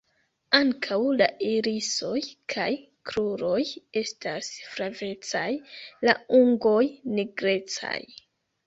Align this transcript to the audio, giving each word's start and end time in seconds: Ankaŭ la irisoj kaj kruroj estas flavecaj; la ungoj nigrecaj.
Ankaŭ 0.59 0.95
la 1.19 1.27
irisoj 1.47 2.15
kaj 2.53 2.67
kruroj 3.11 3.61
estas 4.03 4.51
flavecaj; 4.73 5.47
la 6.09 6.19
ungoj 6.43 6.85
nigrecaj. 7.19 7.99